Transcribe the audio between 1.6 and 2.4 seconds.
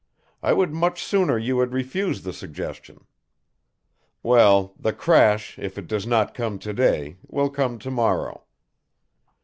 refused the